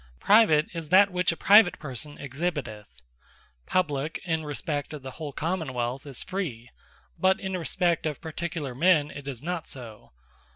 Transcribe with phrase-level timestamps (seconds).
[0.19, 2.97] Private, is that which a Private person exhibiteth.
[3.67, 6.71] Publique, in respect of the whole Common wealth, is Free;
[7.19, 10.11] but in respect of Particular men it is not so.